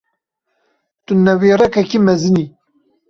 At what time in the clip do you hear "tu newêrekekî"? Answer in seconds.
1.05-1.99